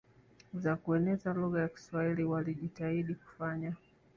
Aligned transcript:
za 0.53 0.75
kueneza 0.75 1.33
lugha 1.33 1.61
ya 1.61 1.67
Kiswahili 1.67 2.23
walijitahidi 2.23 3.15
kufanya 3.15 3.73